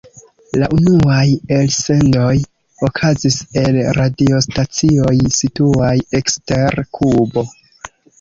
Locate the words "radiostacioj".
3.97-5.13